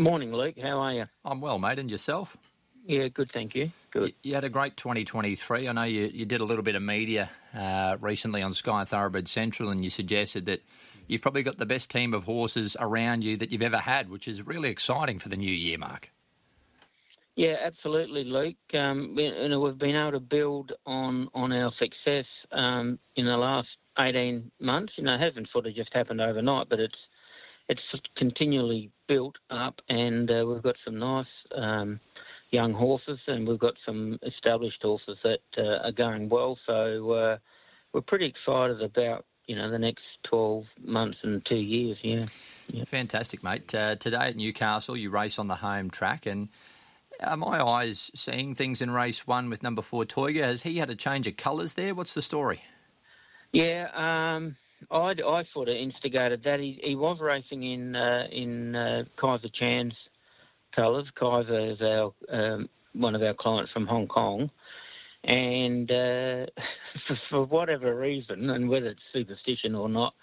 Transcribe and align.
Morning, 0.00 0.32
Luke. 0.32 0.54
How 0.60 0.80
are 0.80 0.94
you? 0.94 1.04
I'm 1.26 1.42
well, 1.42 1.58
mate, 1.58 1.78
and 1.78 1.90
yourself? 1.90 2.34
Yeah, 2.86 3.08
good, 3.08 3.30
thank 3.32 3.54
you. 3.54 3.70
Good. 3.90 4.08
You, 4.08 4.30
you 4.30 4.34
had 4.34 4.44
a 4.44 4.48
great 4.48 4.78
2023. 4.78 5.68
I 5.68 5.72
know 5.72 5.82
you, 5.82 6.10
you 6.10 6.24
did 6.24 6.40
a 6.40 6.44
little 6.44 6.62
bit 6.62 6.74
of 6.74 6.80
media 6.80 7.28
uh, 7.54 7.98
recently 8.00 8.40
on 8.40 8.54
Sky 8.54 8.86
Thoroughbred 8.86 9.28
Central, 9.28 9.68
and 9.68 9.84
you 9.84 9.90
suggested 9.90 10.46
that 10.46 10.62
you've 11.06 11.20
probably 11.20 11.42
got 11.42 11.58
the 11.58 11.66
best 11.66 11.90
team 11.90 12.14
of 12.14 12.24
horses 12.24 12.78
around 12.80 13.24
you 13.24 13.36
that 13.36 13.52
you've 13.52 13.60
ever 13.60 13.76
had, 13.76 14.08
which 14.08 14.26
is 14.26 14.46
really 14.46 14.70
exciting 14.70 15.18
for 15.18 15.28
the 15.28 15.36
new 15.36 15.52
year, 15.52 15.76
Mark. 15.76 16.10
Yeah, 17.36 17.56
absolutely, 17.62 18.24
Luke. 18.24 18.56
Um, 18.72 19.16
you 19.18 19.48
know, 19.50 19.60
we've 19.60 19.76
been 19.76 19.96
able 19.96 20.12
to 20.12 20.20
build 20.20 20.72
on 20.86 21.28
on 21.34 21.52
our 21.52 21.72
success 21.78 22.24
um, 22.52 22.98
in 23.16 23.26
the 23.26 23.36
last 23.36 23.68
18 23.98 24.50
months. 24.60 24.94
You 24.96 25.04
know, 25.04 25.14
it 25.16 25.20
hasn't 25.20 25.48
sort 25.52 25.66
of 25.66 25.74
just 25.74 25.92
happened 25.92 26.22
overnight, 26.22 26.70
but 26.70 26.80
it's 26.80 26.94
it's 27.70 28.02
continually 28.16 28.90
built 29.06 29.36
up, 29.48 29.80
and 29.88 30.28
uh, 30.28 30.44
we've 30.46 30.62
got 30.62 30.74
some 30.84 30.98
nice 30.98 31.26
um, 31.56 32.00
young 32.50 32.74
horses, 32.74 33.18
and 33.28 33.46
we've 33.46 33.60
got 33.60 33.74
some 33.86 34.18
established 34.22 34.82
horses 34.82 35.16
that 35.22 35.38
uh, 35.56 35.86
are 35.86 35.92
going 35.92 36.28
well. 36.28 36.58
So 36.66 37.12
uh, 37.12 37.38
we're 37.92 38.00
pretty 38.00 38.26
excited 38.26 38.82
about 38.82 39.24
you 39.46 39.54
know 39.54 39.70
the 39.70 39.78
next 39.78 40.02
12 40.24 40.64
months 40.84 41.18
and 41.22 41.46
two 41.46 41.54
years. 41.54 41.96
Yeah, 42.02 42.24
yeah. 42.68 42.84
fantastic, 42.84 43.44
mate. 43.44 43.72
Uh, 43.72 43.94
today 43.94 44.28
at 44.28 44.36
Newcastle, 44.36 44.96
you 44.96 45.10
race 45.10 45.38
on 45.38 45.46
the 45.46 45.56
home 45.56 45.90
track, 45.90 46.26
and 46.26 46.48
are 47.22 47.36
my 47.36 47.64
eyes 47.64 48.10
seeing 48.16 48.56
things 48.56 48.82
in 48.82 48.90
race 48.90 49.28
one 49.28 49.48
with 49.48 49.62
number 49.62 49.82
four 49.82 50.04
Toiga? 50.04 50.42
Has 50.42 50.62
he 50.62 50.78
had 50.78 50.90
a 50.90 50.96
change 50.96 51.28
of 51.28 51.36
colours 51.36 51.74
there? 51.74 51.94
What's 51.94 52.14
the 52.14 52.22
story? 52.22 52.62
Yeah, 53.52 53.90
um, 53.94 54.56
I, 54.90 55.14
I 55.26 55.44
sort 55.52 55.68
of 55.68 55.76
instigated 55.76 56.42
that. 56.44 56.60
He, 56.60 56.80
he 56.82 56.94
was 56.96 57.18
racing 57.20 57.62
in 57.62 57.96
uh, 57.96 58.24
in 58.32 58.74
uh, 58.74 59.04
Kaiser 59.20 59.48
Chan's 59.58 59.94
colours. 60.74 61.06
Kaiser 61.18 61.72
is 61.72 61.80
our 61.80 62.12
um, 62.30 62.68
one 62.94 63.14
of 63.14 63.22
our 63.22 63.34
clients 63.34 63.72
from 63.72 63.86
Hong 63.86 64.06
Kong, 64.06 64.50
and 65.24 65.90
uh, 65.90 66.46
for, 67.06 67.18
for, 67.28 67.44
whatever 67.44 67.96
reason, 67.96 68.50
and 68.50 68.68
whether 68.68 68.86
it's 68.86 69.00
superstition 69.12 69.74
or 69.74 69.88
not, 69.88 70.14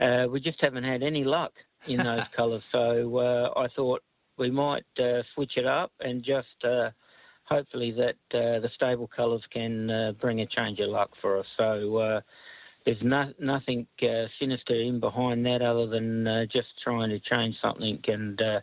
uh, 0.00 0.26
we 0.30 0.40
just 0.40 0.60
haven't 0.60 0.84
had 0.84 1.02
any 1.02 1.24
luck 1.24 1.52
in 1.86 1.96
those 2.02 2.24
colours. 2.34 2.62
So 2.72 3.18
uh, 3.18 3.58
I 3.58 3.68
thought 3.76 4.02
we 4.38 4.50
might 4.50 4.84
uh, 4.98 5.22
switch 5.34 5.52
it 5.56 5.66
up 5.66 5.92
and 6.00 6.24
just 6.24 6.48
hopefully 7.44 7.92
that 7.92 8.14
the 8.30 8.70
stable 8.74 9.10
colours 9.14 9.42
can 9.52 10.14
bring 10.20 10.40
a 10.40 10.46
change 10.46 10.78
of 10.80 10.88
luck 10.88 11.10
for 11.20 11.38
us. 11.38 11.46
So 11.58 12.22
there's 12.84 13.02
no, 13.02 13.32
nothing 13.38 13.86
uh, 14.02 14.26
sinister 14.38 14.74
in 14.74 15.00
behind 15.00 15.44
that 15.46 15.62
other 15.62 15.86
than 15.86 16.26
uh, 16.26 16.44
just 16.46 16.68
trying 16.82 17.10
to 17.10 17.20
change 17.20 17.56
something. 17.62 18.00
And 18.06 18.40
uh, 18.40 18.60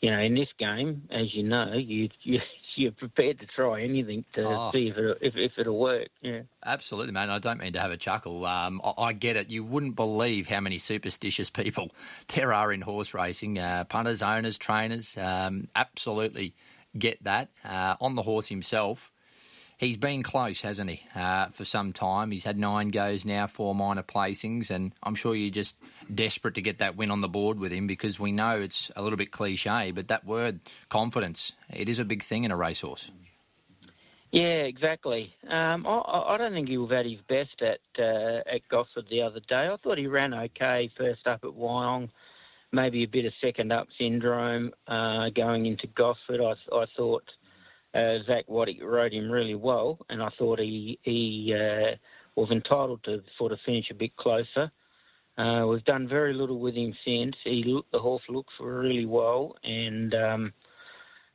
you 0.00 0.10
know, 0.10 0.18
in 0.18 0.34
this 0.34 0.48
game, 0.58 1.02
as 1.10 1.32
you 1.32 1.44
know, 1.44 1.72
you, 1.74 2.08
you 2.22 2.40
you're 2.76 2.92
prepared 2.92 3.38
to 3.38 3.46
try 3.46 3.82
anything 3.82 4.24
to 4.34 4.44
oh. 4.44 4.70
see 4.72 4.88
if, 4.88 4.96
it, 4.96 5.18
if, 5.20 5.34
if 5.36 5.52
it'll 5.58 5.78
work. 5.78 6.08
Yeah, 6.22 6.40
absolutely, 6.64 7.12
man. 7.12 7.28
I 7.30 7.38
don't 7.38 7.58
mean 7.58 7.74
to 7.74 7.80
have 7.80 7.90
a 7.90 7.96
chuckle. 7.96 8.46
Um, 8.46 8.80
I, 8.82 8.92
I, 9.02 9.12
get 9.12 9.36
it. 9.36 9.50
You 9.50 9.62
wouldn't 9.62 9.94
believe 9.94 10.48
how 10.48 10.60
many 10.60 10.78
superstitious 10.78 11.50
people 11.50 11.90
there 12.34 12.52
are 12.52 12.72
in 12.72 12.80
horse 12.80 13.14
racing. 13.14 13.58
Uh, 13.58 13.84
punters, 13.84 14.22
owners, 14.22 14.58
trainers. 14.58 15.16
Um, 15.16 15.68
absolutely 15.76 16.54
get 16.98 17.22
that. 17.24 17.50
Uh, 17.64 17.96
on 18.00 18.14
the 18.14 18.22
horse 18.22 18.48
himself, 18.48 19.11
he's 19.78 19.96
been 19.96 20.22
close, 20.22 20.60
hasn't 20.60 20.90
he, 20.90 21.02
uh, 21.14 21.46
for 21.46 21.64
some 21.64 21.92
time. 21.92 22.30
He's 22.30 22.44
had 22.44 22.58
nine 22.58 22.88
goes 22.88 23.24
now, 23.24 23.46
four 23.46 23.74
minor 23.74 24.02
placings, 24.02 24.70
and 24.70 24.92
I'm 25.02 25.14
sure 25.14 25.34
you're 25.34 25.50
just 25.50 25.76
desperate 26.12 26.54
to 26.54 26.62
get 26.62 26.78
that 26.78 26.96
win 26.96 27.10
on 27.10 27.20
the 27.20 27.28
board 27.28 27.58
with 27.58 27.72
him 27.72 27.86
because 27.86 28.18
we 28.18 28.32
know 28.32 28.60
it's 28.60 28.90
a 28.96 29.02
little 29.02 29.16
bit 29.16 29.30
cliche, 29.30 29.90
but 29.90 30.08
that 30.08 30.24
word, 30.24 30.60
confidence, 30.88 31.52
it 31.72 31.88
is 31.88 31.98
a 31.98 32.04
big 32.04 32.22
thing 32.22 32.44
in 32.44 32.50
a 32.50 32.56
racehorse. 32.56 33.10
Yeah, 34.32 34.64
exactly. 34.64 35.34
Um, 35.46 35.86
I, 35.86 36.00
I, 36.28 36.38
don't 36.38 36.54
think 36.54 36.70
he 36.70 36.78
was 36.78 36.90
at 36.90 37.04
his 37.04 37.20
best 37.28 37.60
at 37.60 37.80
uh, 38.02 38.38
at 38.50 38.66
Gosford 38.70 39.04
the 39.10 39.20
other 39.20 39.40
day. 39.40 39.68
I 39.70 39.76
thought 39.82 39.98
he 39.98 40.06
ran 40.06 40.32
okay 40.32 40.90
first 40.96 41.26
up 41.26 41.40
at 41.44 41.50
Wyong, 41.50 42.08
maybe 42.72 43.02
a 43.02 43.08
bit 43.08 43.26
of 43.26 43.34
second 43.42 43.72
up 43.72 43.88
syndrome 43.98 44.72
uh, 44.88 45.28
going 45.36 45.66
into 45.66 45.86
Gosford. 45.88 46.40
I, 46.40 46.54
I 46.74 46.86
thought 46.96 47.24
uh, 47.94 48.18
Zach 48.26 48.46
Waddick 48.48 48.82
rode 48.82 49.12
him 49.12 49.30
really 49.30 49.54
well, 49.54 49.98
and 50.08 50.22
I 50.22 50.30
thought 50.38 50.58
he 50.58 50.98
he 51.02 51.54
uh, 51.54 51.96
was 52.36 52.50
entitled 52.50 53.04
to 53.04 53.22
sort 53.36 53.52
of 53.52 53.58
finish 53.64 53.90
a 53.90 53.94
bit 53.94 54.16
closer. 54.16 54.70
Uh, 55.36 55.66
we've 55.66 55.84
done 55.84 56.08
very 56.08 56.34
little 56.34 56.58
with 56.58 56.74
him 56.74 56.94
since. 57.04 57.36
He 57.44 57.82
the 57.92 57.98
horse 57.98 58.22
looks 58.28 58.54
really 58.60 59.06
well, 59.06 59.56
and 59.62 60.14
um, 60.14 60.52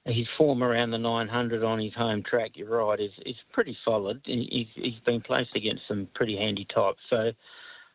his 0.06 0.28
form 0.38 0.64
around 0.64 0.92
the 0.92 0.98
900 0.98 1.64
on 1.64 1.80
his 1.80 1.94
home 1.94 2.24
track, 2.24 2.52
you're 2.56 2.70
right, 2.70 3.00
is 3.00 3.12
is 3.26 3.36
pretty 3.54 3.78
solid. 3.86 4.22
He's, 4.26 4.68
he's 4.76 5.00
been 5.06 5.22
placed 5.22 5.56
against 5.56 5.84
some 5.88 6.08
pretty 6.16 6.38
handy 6.38 6.66
types, 6.74 7.00
so. 7.10 7.32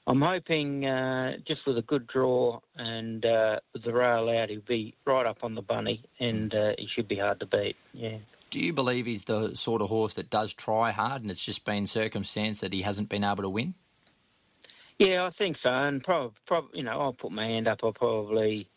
I'm 0.04 0.20
hoping 0.20 0.84
uh, 0.84 1.36
just 1.46 1.60
with 1.64 1.78
a 1.78 1.82
good 1.82 2.08
draw 2.08 2.58
and 2.74 3.24
uh, 3.24 3.60
with 3.72 3.84
the 3.84 3.92
rail 3.92 4.28
out, 4.30 4.50
he'll 4.50 4.60
be 4.60 4.96
right 5.04 5.24
up 5.24 5.44
on 5.44 5.54
the 5.54 5.62
bunny, 5.62 6.04
and 6.18 6.52
uh, 6.52 6.72
he 6.76 6.88
should 6.92 7.06
be 7.06 7.18
hard 7.18 7.38
to 7.38 7.46
beat. 7.46 7.76
Yeah. 7.92 8.18
Do 8.52 8.60
you 8.60 8.74
believe 8.74 9.06
he's 9.06 9.24
the 9.24 9.56
sort 9.56 9.80
of 9.80 9.88
horse 9.88 10.12
that 10.14 10.28
does 10.28 10.52
try 10.52 10.90
hard 10.90 11.22
and 11.22 11.30
it's 11.30 11.42
just 11.42 11.64
been 11.64 11.86
circumstance 11.86 12.60
that 12.60 12.74
he 12.74 12.82
hasn't 12.82 13.08
been 13.08 13.24
able 13.24 13.44
to 13.44 13.48
win? 13.48 13.74
Yeah, 14.98 15.24
I 15.24 15.30
think 15.30 15.56
so. 15.62 15.70
And 15.70 16.04
probably, 16.04 16.36
prob- 16.46 16.74
you 16.74 16.82
know, 16.82 17.00
I'll 17.00 17.14
put 17.14 17.32
my 17.32 17.46
hand 17.46 17.66
up. 17.66 17.78
I 17.82 17.90
probably, 17.94 18.68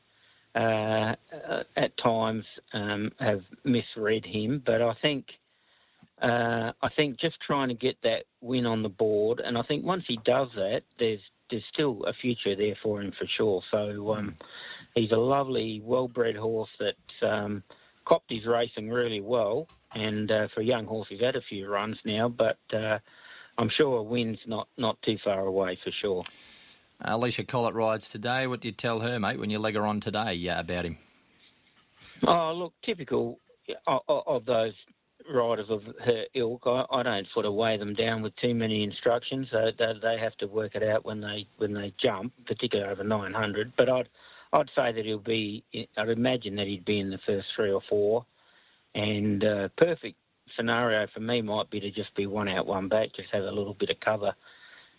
uh, 0.55 1.15
at 1.75 1.97
times, 2.01 2.45
um, 2.71 3.11
have 3.19 3.41
misread 3.65 4.25
him. 4.25 4.63
But 4.65 4.81
I 4.81 4.93
think, 5.01 5.25
uh, 6.21 6.71
I 6.81 6.89
think 6.95 7.19
just 7.19 7.35
trying 7.45 7.67
to 7.67 7.75
get 7.75 7.97
that 8.03 8.23
win 8.39 8.65
on 8.65 8.81
the 8.81 8.87
board, 8.87 9.41
and 9.43 9.57
I 9.57 9.63
think 9.63 9.83
once 9.83 10.05
he 10.07 10.17
does 10.23 10.47
that, 10.55 10.83
there's 10.99 11.19
there's 11.51 11.63
still 11.73 12.05
a 12.05 12.13
future 12.13 12.55
there 12.55 12.77
for 12.81 13.01
him 13.01 13.11
for 13.19 13.27
sure. 13.37 13.61
So 13.69 14.13
um, 14.13 14.27
mm. 14.27 14.45
he's 14.95 15.11
a 15.11 15.17
lovely, 15.17 15.81
well-bred 15.83 16.37
horse 16.37 16.69
that. 16.79 17.27
Um, 17.27 17.61
copped 18.05 18.31
his 18.31 18.45
racing 18.45 18.89
really 18.89 19.21
well, 19.21 19.67
and 19.93 20.31
uh, 20.31 20.47
for 20.53 20.61
a 20.61 20.65
young 20.65 20.85
horse, 20.85 21.07
he's 21.09 21.21
had 21.21 21.35
a 21.35 21.41
few 21.41 21.67
runs 21.67 21.97
now, 22.05 22.29
but 22.29 22.57
uh, 22.73 22.99
I'm 23.57 23.69
sure 23.75 23.97
a 23.97 24.03
win's 24.03 24.39
not, 24.45 24.67
not 24.77 24.97
too 25.03 25.17
far 25.23 25.41
away 25.41 25.77
for 25.83 25.91
sure. 26.01 26.23
Uh, 27.03 27.17
Alysha 27.17 27.47
Collett 27.47 27.75
rides 27.75 28.09
today. 28.09 28.47
What 28.47 28.61
do 28.61 28.67
you 28.67 28.73
tell 28.73 28.99
her, 29.01 29.19
mate, 29.19 29.39
when 29.39 29.49
you 29.49 29.59
leg 29.59 29.75
her 29.75 29.85
on 29.85 29.99
today 29.99 30.47
uh, 30.47 30.59
about 30.59 30.85
him? 30.85 30.97
Oh, 32.25 32.53
look, 32.53 32.73
typical 32.85 33.39
of, 33.87 34.01
of 34.07 34.45
those 34.45 34.73
riders 35.33 35.67
of 35.69 35.81
her 36.05 36.25
ilk. 36.33 36.63
I, 36.65 36.85
I, 36.91 37.03
don't 37.03 37.27
sort 37.33 37.45
of 37.45 37.53
weigh 37.53 37.77
them 37.77 37.93
down 37.93 38.21
with 38.21 38.35
too 38.37 38.53
many 38.53 38.83
instructions. 38.83 39.47
They, 39.51 39.71
they, 39.77 39.93
they 40.01 40.17
have 40.19 40.35
to 40.37 40.47
work 40.47 40.75
it 40.75 40.83
out 40.83 41.05
when 41.05 41.21
they 41.21 41.47
when 41.57 41.73
they 41.73 41.93
jump, 42.01 42.33
particularly 42.45 42.91
over 42.91 43.03
900. 43.03 43.73
But 43.77 43.89
I'd 43.89 44.09
I'd 44.53 44.69
say 44.77 44.91
that 44.91 45.05
he'll 45.05 45.19
be. 45.19 45.63
I'd 45.97 46.09
imagine 46.09 46.55
that 46.55 46.67
he'd 46.67 46.85
be 46.85 46.99
in 46.99 47.09
the 47.09 47.19
first 47.25 47.47
three 47.55 47.71
or 47.71 47.81
four, 47.89 48.25
and 48.93 49.43
uh, 49.43 49.67
perfect 49.77 50.17
scenario 50.55 51.07
for 51.13 51.19
me 51.19 51.41
might 51.41 51.69
be 51.69 51.79
to 51.79 51.91
just 51.91 52.15
be 52.15 52.27
one 52.27 52.47
out, 52.47 52.65
one 52.65 52.87
back, 52.87 53.09
just 53.15 53.29
have 53.31 53.43
a 53.43 53.51
little 53.51 53.73
bit 53.73 53.89
of 53.89 53.99
cover, 53.99 54.33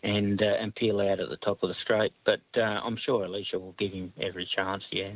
and 0.02 0.40
uh, 0.42 0.56
and 0.60 0.74
peel 0.74 1.00
out 1.00 1.20
at 1.20 1.28
the 1.28 1.38
top 1.38 1.62
of 1.62 1.68
the 1.68 1.74
straight. 1.82 2.12
But 2.24 2.40
uh, 2.56 2.60
I'm 2.60 2.98
sure 3.04 3.26
Alysha 3.26 3.54
will 3.54 3.74
give 3.78 3.92
him 3.92 4.12
every 4.20 4.48
chance. 4.54 4.82
Yeah. 4.90 5.12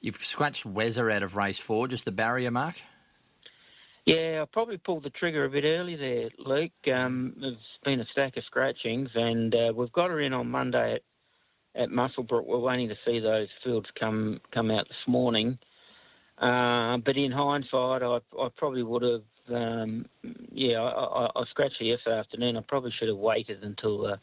You've 0.00 0.24
scratched 0.24 0.64
Weather 0.64 1.10
out 1.10 1.22
of 1.22 1.34
race 1.34 1.58
four, 1.58 1.88
just 1.88 2.04
the 2.04 2.12
barrier 2.12 2.50
mark. 2.50 2.76
Yeah, 4.06 4.40
I 4.42 4.46
probably 4.50 4.78
pulled 4.78 5.02
the 5.02 5.10
trigger 5.10 5.44
a 5.44 5.50
bit 5.50 5.64
early 5.64 5.94
there, 5.94 6.30
Luke. 6.38 6.72
Um, 6.90 7.34
there's 7.38 7.56
been 7.84 8.00
a 8.00 8.06
stack 8.12 8.38
of 8.38 8.44
scratchings, 8.44 9.10
and 9.14 9.54
uh, 9.54 9.72
we've 9.74 9.92
got 9.92 10.08
her 10.08 10.20
in 10.20 10.32
on 10.32 10.50
Monday 10.50 11.00
at 11.78 11.90
Muswellbrook. 11.90 12.44
We're 12.44 12.58
waiting 12.58 12.88
to 12.88 12.96
see 13.06 13.20
those 13.20 13.48
fields 13.64 13.86
come 13.98 14.40
come 14.52 14.70
out 14.70 14.88
this 14.88 15.06
morning. 15.06 15.58
Uh, 16.36 16.98
but 16.98 17.16
in 17.16 17.32
hindsight, 17.32 18.02
I, 18.02 18.18
I 18.38 18.48
probably 18.56 18.82
would 18.82 19.02
have. 19.02 19.22
Um, 19.50 20.06
yeah, 20.52 20.76
I, 20.82 21.24
I, 21.24 21.26
I, 21.34 21.44
scratched 21.50 21.80
yesterday 21.80 22.18
afternoon. 22.18 22.58
I 22.58 22.60
probably 22.60 22.92
should 22.98 23.08
have 23.08 23.16
waited 23.16 23.64
until 23.64 24.02
the, 24.02 24.20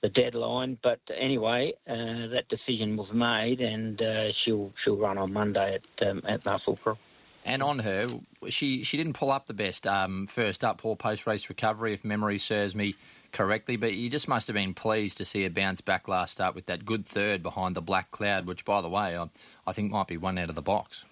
the 0.00 0.08
deadline. 0.08 0.78
But 0.82 1.00
anyway, 1.14 1.74
uh, 1.86 2.32
that 2.32 2.44
decision 2.48 2.96
was 2.96 3.12
made, 3.12 3.60
and 3.60 4.00
uh, 4.00 4.32
she'll 4.44 4.72
she'll 4.82 4.96
run 4.96 5.18
on 5.18 5.32
Monday 5.32 5.78
at 5.78 6.08
um, 6.08 6.22
at 6.26 6.42
Muswellbrook. 6.44 6.96
And 7.44 7.62
on 7.62 7.80
her, 7.80 8.08
she 8.48 8.82
she 8.82 8.96
didn't 8.96 9.12
pull 9.12 9.30
up 9.30 9.46
the 9.46 9.54
best 9.54 9.86
um, 9.86 10.26
first 10.26 10.64
up. 10.64 10.78
Poor 10.78 10.96
post 10.96 11.26
race 11.26 11.48
recovery, 11.48 11.92
if 11.92 12.04
memory 12.04 12.38
serves 12.38 12.74
me 12.74 12.96
correctly, 13.36 13.76
but 13.76 13.92
you 13.92 14.08
just 14.08 14.28
must 14.28 14.46
have 14.46 14.54
been 14.54 14.72
pleased 14.72 15.18
to 15.18 15.24
see 15.24 15.44
a 15.44 15.50
bounce 15.50 15.82
back 15.82 16.08
last 16.08 16.32
start 16.32 16.54
with 16.54 16.64
that 16.66 16.86
good 16.86 17.04
third 17.04 17.42
behind 17.42 17.76
the 17.76 17.82
Black 17.82 18.10
Cloud, 18.10 18.46
which, 18.46 18.64
by 18.64 18.80
the 18.80 18.88
way, 18.88 19.16
I, 19.16 19.28
I 19.66 19.72
think 19.72 19.92
might 19.92 20.06
be 20.06 20.16
one 20.16 20.38
out 20.38 20.48
of 20.48 20.54
the 20.54 20.62
box. 20.62 21.04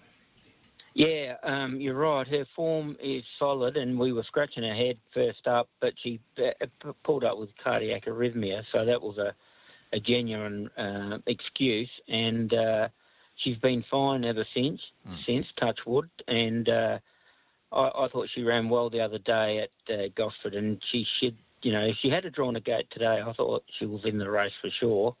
Yeah, 0.95 1.35
um, 1.43 1.79
you're 1.79 1.93
right. 1.93 2.27
Her 2.27 2.45
form 2.55 2.97
is 3.03 3.23
solid, 3.37 3.77
and 3.77 3.99
we 3.99 4.11
were 4.11 4.23
scratching 4.23 4.63
her 4.63 4.73
head 4.73 4.97
first 5.13 5.45
up, 5.45 5.69
but 5.81 5.93
she 6.01 6.19
uh, 6.39 6.65
pulled 7.03 7.23
up 7.23 7.37
with 7.37 7.49
cardiac 7.63 8.05
arrhythmia, 8.05 8.63
so 8.71 8.85
that 8.85 9.01
was 9.01 9.17
a, 9.17 9.35
a 9.93 9.99
genuine 9.99 10.69
uh, 10.77 11.19
excuse. 11.27 11.91
And 12.07 12.51
uh, 12.53 12.87
she's 13.43 13.57
been 13.57 13.83
fine 13.91 14.23
ever 14.23 14.47
since. 14.55 14.81
Mm. 15.07 15.25
Since 15.27 15.45
Touchwood, 15.59 16.09
and 16.27 16.67
uh, 16.69 16.97
I, 17.71 17.91
I, 17.93 18.07
thought 18.07 18.29
she 18.33 18.41
ran 18.41 18.69
well 18.69 18.89
the 18.89 19.01
other 19.01 19.19
day 19.19 19.67
at 19.67 19.93
uh, 19.93 20.07
Gosford, 20.15 20.55
and 20.55 20.81
she 20.91 21.05
should. 21.19 21.37
You 21.65 21.71
know, 21.71 21.81
if 21.83 21.95
she 22.03 22.09
had 22.09 22.25
a 22.25 22.29
drawn 22.29 22.55
a 22.55 22.59
gate 22.59 22.85
today, 22.91 23.23
I 23.25 23.33
thought 23.33 23.63
she 23.79 23.87
was 23.87 24.01
in 24.05 24.19
the 24.19 24.29
race 24.29 24.51
for 24.61 24.69
sure. 24.79 25.15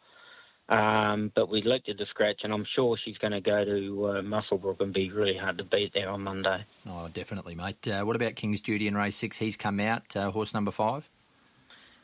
Um, 0.69 1.31
but 1.33 1.49
we 1.49 1.63
looked 1.63 1.89
at 1.89 1.97
the 1.97 2.05
scratch, 2.11 2.41
and 2.43 2.53
I'm 2.53 2.67
sure 2.75 2.99
she's 3.03 3.17
going 3.17 3.31
to 3.31 3.41
go 3.41 3.65
to 3.65 4.05
uh, 4.05 4.21
Muswellbrook 4.21 4.79
and 4.79 4.93
be 4.93 5.11
really 5.11 5.35
hard 5.35 5.57
to 5.57 5.63
beat 5.63 5.91
there 5.95 6.07
on 6.07 6.21
Monday. 6.21 6.63
Oh, 6.87 7.07
definitely, 7.11 7.55
mate. 7.55 7.87
Uh, 7.87 8.03
what 8.03 8.15
about 8.15 8.35
King's 8.35 8.61
Duty 8.61 8.87
in 8.87 8.95
race 8.95 9.15
six? 9.15 9.37
He's 9.37 9.57
come 9.57 9.79
out, 9.79 10.15
uh, 10.15 10.29
horse 10.29 10.53
number 10.53 10.69
five. 10.69 11.09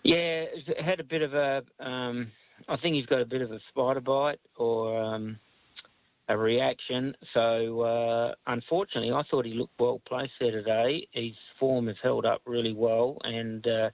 Yeah, 0.02 0.46
had 0.84 1.00
a 1.00 1.04
bit 1.04 1.22
of 1.22 1.36
a. 1.36 1.62
Um, 1.80 2.32
I 2.68 2.78
think 2.78 2.96
he's 2.96 3.06
got 3.06 3.22
a 3.22 3.26
bit 3.26 3.44
of 3.44 3.52
a 3.52 3.60
spider 3.70 4.02
bite 4.02 4.40
or 4.58 5.00
um, 5.04 5.38
a 6.30 6.36
reaction. 6.36 7.16
So 7.36 7.82
uh, 7.82 8.34
unfortunately, 8.48 9.12
I 9.12 9.22
thought 9.30 9.46
he 9.46 9.54
looked 9.54 9.80
well 9.80 10.02
placed 10.08 10.34
there 10.40 10.50
today. 10.50 11.08
His 11.12 11.34
form 11.60 11.86
has 11.86 11.98
held 12.02 12.26
up 12.26 12.42
really 12.48 12.74
well, 12.74 13.20
and 13.24 13.68
uh, 13.68 13.90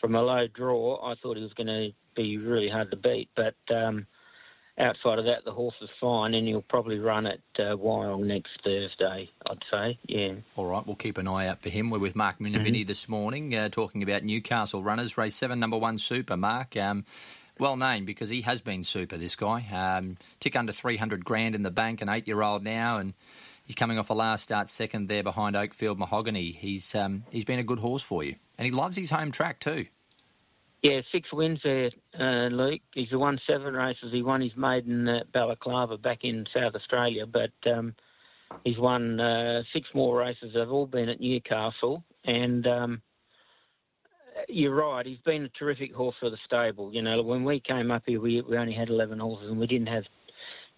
from 0.00 0.14
a 0.14 0.22
low 0.22 0.46
draw, 0.46 0.98
I 1.04 1.14
thought 1.22 1.36
he 1.36 1.42
was 1.42 1.52
going 1.54 1.66
to 1.66 1.90
be 2.16 2.38
really 2.38 2.68
hard 2.68 2.90
to 2.90 2.96
beat. 2.96 3.28
But 3.36 3.54
um, 3.74 4.06
outside 4.78 5.18
of 5.18 5.26
that, 5.26 5.44
the 5.44 5.52
horse 5.52 5.74
is 5.82 5.88
fine, 6.00 6.34
and 6.34 6.48
he'll 6.48 6.62
probably 6.62 6.98
run 6.98 7.26
at 7.26 7.40
uh, 7.58 7.76
Wyong 7.76 8.24
next 8.24 8.50
Thursday, 8.64 9.28
I'd 9.50 9.64
say. 9.70 9.98
Yeah. 10.06 10.34
All 10.56 10.66
right, 10.66 10.86
we'll 10.86 10.96
keep 10.96 11.18
an 11.18 11.28
eye 11.28 11.48
out 11.48 11.60
for 11.60 11.68
him. 11.68 11.90
We're 11.90 11.98
with 11.98 12.16
Mark 12.16 12.38
Minervini 12.38 12.80
mm-hmm. 12.80 12.88
this 12.88 13.08
morning, 13.08 13.54
uh, 13.54 13.68
talking 13.68 14.02
about 14.02 14.24
Newcastle 14.24 14.82
runners, 14.82 15.18
race 15.18 15.36
seven, 15.36 15.60
number 15.60 15.78
one, 15.78 15.98
Super. 15.98 16.36
Mark, 16.36 16.76
um, 16.76 17.04
well 17.58 17.76
named 17.76 18.06
because 18.06 18.30
he 18.30 18.40
has 18.40 18.62
been 18.62 18.82
super. 18.84 19.18
This 19.18 19.36
guy, 19.36 19.66
um, 19.70 20.16
tick 20.40 20.56
under 20.56 20.72
three 20.72 20.96
hundred 20.96 21.24
grand 21.24 21.54
in 21.54 21.62
the 21.62 21.70
bank, 21.70 22.00
an 22.00 22.08
eight-year-old 22.08 22.64
now, 22.64 22.96
and 22.96 23.12
he's 23.70 23.76
coming 23.76 24.00
off 24.00 24.10
a 24.10 24.14
last 24.14 24.42
start 24.42 24.68
second 24.68 25.08
there 25.08 25.22
behind 25.22 25.54
Oakfield 25.54 25.96
Mahogany. 25.96 26.50
He's 26.50 26.92
um, 26.96 27.22
he's 27.30 27.44
been 27.44 27.60
a 27.60 27.62
good 27.62 27.78
horse 27.78 28.02
for 28.02 28.24
you, 28.24 28.34
and 28.58 28.66
he 28.66 28.72
loves 28.72 28.96
his 28.96 29.10
home 29.10 29.30
track 29.30 29.60
too. 29.60 29.86
Yeah, 30.82 31.02
six 31.12 31.32
wins 31.32 31.60
there, 31.62 31.90
uh, 32.18 32.48
Luke. 32.48 32.80
He's 32.94 33.12
won 33.12 33.38
seven 33.46 33.74
races. 33.74 34.10
He 34.10 34.22
won 34.22 34.40
his 34.40 34.56
maiden 34.56 35.06
at 35.06 35.30
Balaklava 35.30 36.02
back 36.02 36.24
in 36.24 36.46
South 36.52 36.74
Australia, 36.74 37.26
but 37.26 37.52
um, 37.70 37.94
he's 38.64 38.78
won 38.78 39.20
uh, 39.20 39.62
six 39.72 39.86
more 39.94 40.18
races. 40.18 40.50
They've 40.52 40.68
all 40.68 40.86
been 40.86 41.08
at 41.08 41.20
Newcastle, 41.20 42.02
and 42.24 42.66
um, 42.66 43.02
you're 44.48 44.74
right. 44.74 45.06
He's 45.06 45.18
been 45.18 45.44
a 45.44 45.48
terrific 45.50 45.94
horse 45.94 46.16
for 46.18 46.30
the 46.30 46.38
stable. 46.44 46.92
You 46.92 47.02
know, 47.02 47.22
when 47.22 47.44
we 47.44 47.60
came 47.60 47.92
up 47.92 48.02
here, 48.04 48.20
we 48.20 48.40
we 48.40 48.56
only 48.56 48.74
had 48.74 48.88
11 48.88 49.20
horses, 49.20 49.48
and 49.48 49.60
we 49.60 49.68
didn't 49.68 49.86
have 49.86 50.04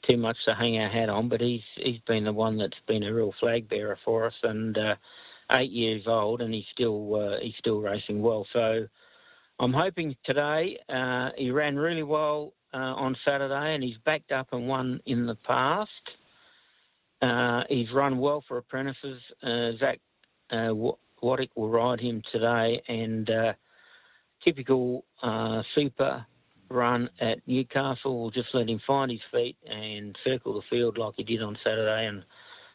too 0.09 0.17
much 0.17 0.37
to 0.47 0.55
hang 0.55 0.79
our 0.79 0.91
hat 0.91 1.09
on. 1.09 1.29
But 1.29 1.41
he's 1.41 1.63
he's 1.77 2.01
been 2.07 2.25
the 2.25 2.33
one 2.33 2.59
that's 2.59 2.73
been 2.87 3.03
a 3.03 3.13
real 3.13 3.33
flag 3.41 3.69
bearer 3.69 3.99
for 4.05 4.27
us, 4.27 4.35
and 4.43 4.77
uh, 4.77 4.95
eight 5.59 5.71
years 5.71 6.03
old, 6.07 6.41
and 6.41 6.53
he's 6.53 6.65
still 6.73 7.15
uh, 7.15 7.37
he's 7.41 7.55
still 7.59 7.81
racing 7.81 8.23
well. 8.23 8.47
So 8.53 8.87
I'm 9.59 9.73
hoping 9.73 10.17
today. 10.25 10.79
Uh, 10.89 11.31
he 11.37 11.51
ran 11.51 11.77
really 11.77 12.03
well 12.03 12.53
uh, 12.75 12.79
on 12.79 13.17
Saturday, 13.25 13.75
and 13.75 13.83
he's 13.83 13.99
backed 14.05 14.33
up 14.33 14.49
and 14.53 14.67
won 14.67 15.01
in 15.07 15.27
the 15.27 15.37
past. 15.37 15.91
Uh, 17.21 17.63
he's 17.69 17.87
run 17.95 18.19
well 18.19 18.43
for 18.49 18.59
apprentices. 18.59 19.21
Uh, 19.43 19.73
Zach 19.79 20.01
Waddick 20.53 21.51
will 21.55 21.71
ride 21.71 22.01
him 22.01 22.23
today, 22.33 22.83
and 22.89 23.31
typical 24.45 25.05
super 25.75 26.27
run 26.73 27.09
at 27.21 27.39
Newcastle 27.47 28.21
We'll 28.21 28.31
just 28.31 28.49
let 28.55 28.69
him 28.69 28.81
find 28.87 29.11
his 29.11 29.21
feet 29.31 29.57
and 29.67 30.17
circle 30.25 30.55
the 30.55 30.63
field 30.71 30.99
like 30.99 31.15
he 31.17 31.25
did 31.25 31.43
on 31.43 31.57
Saturday, 31.65 32.07
and 32.07 32.25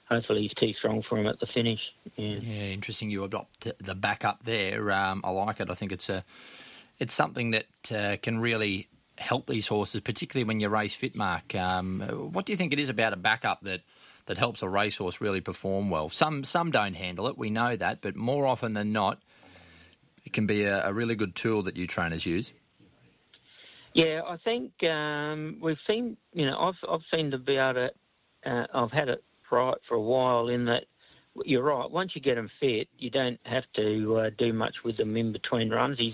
hopefully 0.09 0.41
he's 0.43 0.53
too 0.53 0.73
strong 0.77 1.03
for 1.07 1.17
him 1.17 1.27
at 1.27 1.39
the 1.39 1.47
finish. 1.53 1.79
Yeah, 2.15 2.37
yeah 2.41 2.63
interesting. 2.65 3.09
You 3.09 3.23
adopt 3.23 3.67
the 3.79 3.95
backup 3.95 4.43
there. 4.43 4.91
Um, 4.91 5.21
I 5.23 5.29
like 5.31 5.59
it. 5.59 5.69
I 5.69 5.73
think 5.73 5.91
it's 5.91 6.09
a 6.09 6.23
it's 6.99 7.13
something 7.13 7.51
that 7.51 7.91
uh, 7.93 8.17
can 8.21 8.39
really 8.39 8.87
help 9.17 9.47
these 9.47 9.67
horses, 9.67 10.01
particularly 10.01 10.43
when 10.43 10.59
you 10.59 10.69
race 10.69 10.95
fit, 10.95 11.15
Mark. 11.15 11.55
Um, 11.55 12.01
what 12.31 12.45
do 12.45 12.53
you 12.53 12.57
think 12.57 12.73
it 12.73 12.79
is 12.79 12.89
about 12.89 13.13
a 13.13 13.17
backup 13.17 13.61
that 13.63 13.81
that 14.27 14.37
helps 14.37 14.61
a 14.61 14.69
racehorse 14.69 15.21
really 15.21 15.41
perform 15.41 15.89
well? 15.89 16.09
Some 16.09 16.43
some 16.43 16.71
don't 16.71 16.95
handle 16.95 17.27
it, 17.27 17.37
we 17.37 17.49
know 17.49 17.75
that, 17.75 18.01
but 18.01 18.15
more 18.15 18.45
often 18.45 18.73
than 18.73 18.91
not, 18.91 19.21
it 20.25 20.33
can 20.33 20.45
be 20.45 20.63
a, 20.63 20.87
a 20.87 20.93
really 20.93 21.15
good 21.15 21.35
tool 21.35 21.63
that 21.63 21.77
you 21.77 21.87
trainers 21.87 22.25
use. 22.25 22.53
Yeah, 23.97 24.21
I 24.27 24.37
think 24.43 24.71
um, 24.83 25.57
we've 25.59 25.79
seen. 25.87 26.17
You 26.31 26.45
know, 26.45 26.59
I've 26.59 26.89
I've 26.89 27.01
seen 27.11 27.31
to 27.31 27.39
be. 27.39 27.57
Uh, 27.57 27.87
I've 28.45 28.91
had 28.91 29.09
it 29.09 29.23
right 29.51 29.77
for 29.87 29.95
a 29.95 30.01
while 30.01 30.49
in 30.49 30.65
that 30.65 30.83
you're 31.45 31.63
right. 31.63 31.89
Once 31.89 32.11
you 32.13 32.21
get 32.21 32.35
them 32.35 32.51
fit, 32.59 32.89
you 32.99 33.09
don't 33.09 33.39
have 33.43 33.63
to 33.75 34.17
uh, 34.17 34.29
do 34.37 34.53
much 34.53 34.75
with 34.85 34.97
them 34.97 35.17
in 35.17 35.31
between 35.31 35.71
runs. 35.71 35.97
He's 35.97 36.13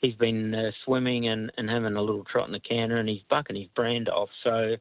he's 0.00 0.16
been 0.16 0.56
uh, 0.56 0.72
swimming 0.84 1.28
and, 1.28 1.52
and 1.56 1.70
having 1.70 1.94
a 1.94 2.02
little 2.02 2.24
trot 2.24 2.48
in 2.48 2.52
the 2.52 2.58
canter, 2.58 2.96
and 2.96 3.08
he's 3.08 3.22
bucking 3.30 3.54
his 3.54 3.68
brand 3.76 4.08
off. 4.08 4.30
So, 4.42 4.74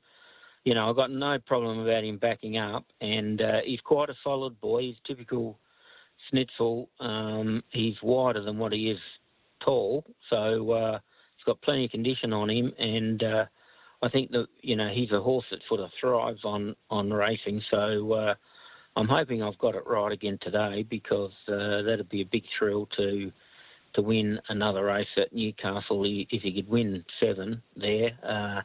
you 0.63 0.73
know, 0.73 0.89
I've 0.89 0.95
got 0.95 1.11
no 1.11 1.37
problem 1.45 1.81
about 1.81 2.03
him 2.03 2.17
backing 2.17 2.57
up, 2.57 2.83
and 2.99 3.39
uh, 3.43 3.59
he's 3.63 3.81
quite 3.81 4.09
a 4.09 4.17
solid 4.23 4.59
boy. 4.59 4.81
He's 4.81 4.95
typical 5.05 5.59
Snitzel. 6.33 6.87
Um, 6.99 7.63
he's 7.69 8.01
wider 8.01 8.43
than 8.43 8.57
what 8.57 8.73
he 8.73 8.89
is 8.89 8.99
tall, 9.63 10.03
so 10.31 10.71
uh, 10.71 10.99
got 11.45 11.61
plenty 11.61 11.85
of 11.85 11.91
condition 11.91 12.33
on 12.33 12.49
him, 12.49 12.73
and 12.77 13.23
uh, 13.23 13.45
I 14.01 14.09
think 14.09 14.31
that 14.31 14.47
you 14.61 14.75
know 14.75 14.89
he's 14.93 15.11
a 15.11 15.21
horse 15.21 15.45
that 15.51 15.59
sort 15.67 15.79
of 15.79 15.89
thrives 15.99 16.43
on 16.43 16.75
on 16.89 17.11
racing. 17.11 17.61
So. 17.69 18.13
Uh, 18.13 18.33
I'm 18.95 19.07
hoping 19.07 19.41
I've 19.41 19.57
got 19.57 19.73
it 19.73 19.87
right 19.87 20.11
again 20.11 20.37
today 20.39 20.85
because 20.87 21.31
uh, 21.47 21.81
that'd 21.81 22.09
be 22.09 22.21
a 22.21 22.25
big 22.25 22.43
thrill 22.59 22.87
to 22.97 23.31
to 23.93 24.01
win 24.01 24.39
another 24.49 24.85
race 24.85 25.07
at 25.17 25.33
Newcastle. 25.33 26.03
If 26.05 26.41
he 26.41 26.53
could 26.53 26.69
win 26.69 27.05
seven 27.19 27.61
there, 27.75 28.11
uh, 28.23 28.61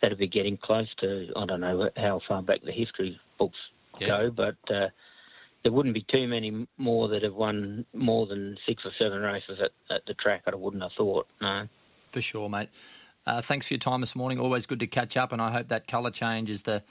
that'd 0.00 0.18
be 0.18 0.28
getting 0.28 0.56
close 0.56 0.88
to, 1.00 1.28
I 1.36 1.46
don't 1.46 1.60
know 1.60 1.90
how 1.96 2.20
far 2.26 2.42
back 2.42 2.62
the 2.64 2.72
history 2.72 3.18
books 3.38 3.58
yeah. 4.00 4.06
go, 4.08 4.30
but 4.30 4.74
uh, 4.74 4.88
there 5.62 5.72
wouldn't 5.72 5.94
be 5.94 6.06
too 6.10 6.26
many 6.26 6.66
more 6.78 7.08
that 7.08 7.22
have 7.22 7.34
won 7.34 7.84
more 7.94 8.26
than 8.26 8.56
six 8.66 8.82
or 8.84 8.92
seven 8.98 9.20
races 9.20 9.58
at, 9.62 9.94
at 9.94 10.02
the 10.06 10.14
track, 10.14 10.42
I 10.46 10.54
wouldn't 10.54 10.82
have 10.82 10.92
thought, 10.96 11.26
no. 11.40 11.68
For 12.12 12.20
sure, 12.20 12.48
mate. 12.48 12.68
Uh, 13.26 13.40
thanks 13.40 13.66
for 13.66 13.74
your 13.74 13.78
time 13.78 14.00
this 14.00 14.14
morning. 14.14 14.38
Always 14.38 14.66
good 14.66 14.80
to 14.80 14.86
catch 14.86 15.16
up, 15.16 15.32
and 15.32 15.40
I 15.40 15.50
hope 15.50 15.68
that 15.68 15.86
colour 15.86 16.10
change 16.10 16.50
is 16.50 16.62
the 16.62 16.82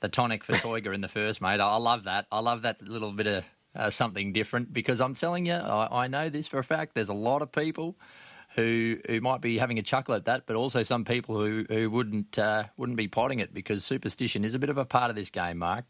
the 0.00 0.08
tonic 0.08 0.44
for 0.44 0.52
Toiger 0.52 0.94
in 0.94 1.00
the 1.00 1.08
first, 1.08 1.40
mate. 1.40 1.58
I 1.58 1.76
love 1.76 2.04
that. 2.04 2.26
I 2.30 2.40
love 2.40 2.62
that 2.62 2.82
little 2.82 3.12
bit 3.12 3.26
of 3.26 3.44
uh, 3.74 3.88
something 3.88 4.32
different 4.32 4.70
because 4.72 5.00
I'm 5.00 5.14
telling 5.14 5.46
you, 5.46 5.54
I, 5.54 6.04
I, 6.04 6.06
know 6.06 6.28
this 6.28 6.46
for 6.48 6.58
a 6.58 6.64
fact. 6.64 6.94
There's 6.94 7.08
a 7.08 7.14
lot 7.14 7.40
of 7.40 7.50
people 7.50 7.96
who 8.54 8.98
who 9.06 9.22
might 9.22 9.40
be 9.40 9.56
having 9.56 9.78
a 9.78 9.82
chuckle 9.82 10.14
at 10.14 10.26
that, 10.26 10.44
but 10.46 10.56
also 10.56 10.82
some 10.82 11.06
people 11.06 11.36
who 11.36 11.64
who 11.68 11.90
wouldn't 11.90 12.38
uh, 12.38 12.64
wouldn't 12.76 12.98
be 12.98 13.08
potting 13.08 13.38
it 13.38 13.54
because 13.54 13.82
superstition 13.82 14.44
is 14.44 14.54
a 14.54 14.58
bit 14.58 14.68
of 14.68 14.76
a 14.76 14.84
part 14.84 15.08
of 15.08 15.16
this 15.16 15.30
game, 15.30 15.58
Mark. 15.58 15.86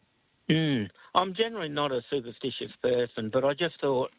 Mm. 0.49 0.89
I'm 1.15 1.35
generally 1.35 1.69
not 1.69 1.91
a 1.91 2.03
superstitious 2.09 2.71
person, 2.81 3.31
but 3.33 3.45
I 3.45 3.53
just 3.55 3.81
thought, 3.81 4.13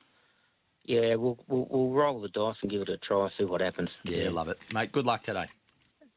yeah, 0.88 1.16
we'll, 1.16 1.38
we'll, 1.48 1.68
we'll 1.70 1.92
roll 1.92 2.22
the 2.22 2.30
dice 2.30 2.56
and 2.62 2.72
give 2.72 2.82
it 2.82 2.90
a 2.90 2.98
try, 2.98 3.30
see 3.38 3.44
what 3.44 3.62
happens. 3.62 3.90
Yeah, 4.04 4.30
love 4.30 4.48
it, 4.48 4.58
mate. 4.72 4.92
Good 4.92 5.06
luck 5.06 5.24
today. 5.24 5.48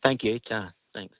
Thank 0.03 0.25
you. 0.25 0.39
Ta. 0.49 0.73
Thanks. 0.95 1.15